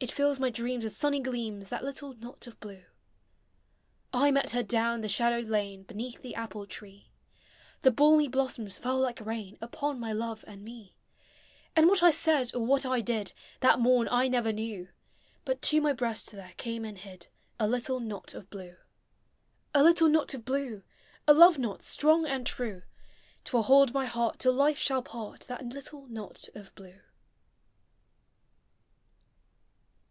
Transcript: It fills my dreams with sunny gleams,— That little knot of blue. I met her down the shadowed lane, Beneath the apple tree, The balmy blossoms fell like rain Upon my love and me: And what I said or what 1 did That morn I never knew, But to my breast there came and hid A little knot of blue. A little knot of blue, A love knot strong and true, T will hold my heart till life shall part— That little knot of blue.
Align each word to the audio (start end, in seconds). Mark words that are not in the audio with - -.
It 0.00 0.12
fills 0.12 0.38
my 0.38 0.48
dreams 0.48 0.84
with 0.84 0.92
sunny 0.92 1.18
gleams,— 1.18 1.68
That 1.70 1.82
little 1.82 2.12
knot 2.14 2.46
of 2.46 2.60
blue. 2.60 2.84
I 4.12 4.30
met 4.30 4.50
her 4.52 4.62
down 4.62 5.00
the 5.00 5.08
shadowed 5.08 5.48
lane, 5.48 5.82
Beneath 5.82 6.22
the 6.22 6.36
apple 6.36 6.66
tree, 6.68 7.10
The 7.82 7.90
balmy 7.90 8.28
blossoms 8.28 8.78
fell 8.78 9.00
like 9.00 9.20
rain 9.20 9.58
Upon 9.60 9.98
my 9.98 10.12
love 10.12 10.44
and 10.46 10.62
me: 10.62 10.94
And 11.74 11.88
what 11.88 12.00
I 12.00 12.12
said 12.12 12.54
or 12.54 12.64
what 12.64 12.84
1 12.84 13.02
did 13.02 13.32
That 13.58 13.80
morn 13.80 14.06
I 14.12 14.28
never 14.28 14.52
knew, 14.52 14.86
But 15.44 15.62
to 15.62 15.80
my 15.80 15.92
breast 15.92 16.30
there 16.30 16.54
came 16.58 16.84
and 16.84 16.96
hid 16.96 17.26
A 17.58 17.66
little 17.66 17.98
knot 17.98 18.34
of 18.34 18.48
blue. 18.50 18.76
A 19.74 19.82
little 19.82 20.08
knot 20.08 20.32
of 20.32 20.44
blue, 20.44 20.84
A 21.26 21.34
love 21.34 21.58
knot 21.58 21.82
strong 21.82 22.24
and 22.24 22.46
true, 22.46 22.82
T 23.42 23.50
will 23.52 23.64
hold 23.64 23.92
my 23.92 24.06
heart 24.06 24.38
till 24.38 24.52
life 24.52 24.78
shall 24.78 25.02
part— 25.02 25.40
That 25.48 25.64
little 25.70 26.06
knot 26.06 26.48
of 26.54 26.72
blue. 26.76 27.00